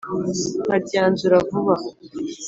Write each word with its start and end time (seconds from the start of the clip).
nkaryanzura 0.65 1.37
vuba!" 1.49 1.75